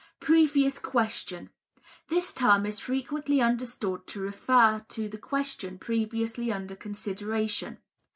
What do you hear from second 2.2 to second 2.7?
term